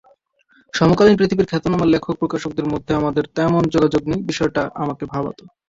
সমকালীন 0.73 1.15
পৃথিবীর 1.17 1.49
খ্যাতনামা 1.49 1.85
লেখক-প্রকাশকদের 1.87 2.65
সঙ্গে 2.67 2.93
আমাদের 2.95 3.23
তেমন 3.35 3.63
যোগাযোগ 3.73 4.01
নেই—বিষয়টি 4.07 4.61
আমাকে 4.81 5.03
ভাবাত। 5.05 5.37